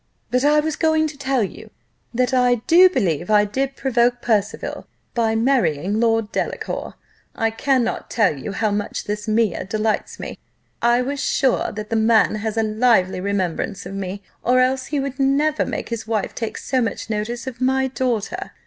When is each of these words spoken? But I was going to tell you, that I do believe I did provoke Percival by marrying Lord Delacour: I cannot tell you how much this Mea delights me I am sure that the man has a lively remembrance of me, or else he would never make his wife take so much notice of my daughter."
But 0.31 0.43
I 0.43 0.59
was 0.61 0.75
going 0.75 1.05
to 1.09 1.15
tell 1.15 1.43
you, 1.43 1.69
that 2.11 2.33
I 2.33 2.55
do 2.65 2.89
believe 2.89 3.29
I 3.29 3.45
did 3.45 3.75
provoke 3.75 4.19
Percival 4.19 4.87
by 5.13 5.35
marrying 5.35 5.99
Lord 5.99 6.31
Delacour: 6.31 6.95
I 7.35 7.51
cannot 7.51 8.09
tell 8.09 8.35
you 8.35 8.53
how 8.53 8.71
much 8.71 9.03
this 9.03 9.27
Mea 9.27 9.63
delights 9.65 10.19
me 10.19 10.39
I 10.81 10.97
am 10.97 11.15
sure 11.17 11.71
that 11.73 11.91
the 11.91 11.95
man 11.95 12.33
has 12.41 12.57
a 12.57 12.63
lively 12.63 13.21
remembrance 13.21 13.85
of 13.85 13.93
me, 13.93 14.23
or 14.41 14.59
else 14.59 14.87
he 14.87 14.99
would 14.99 15.19
never 15.19 15.67
make 15.67 15.89
his 15.89 16.07
wife 16.07 16.33
take 16.33 16.57
so 16.57 16.81
much 16.81 17.07
notice 17.07 17.45
of 17.45 17.61
my 17.61 17.85
daughter." 17.85 18.53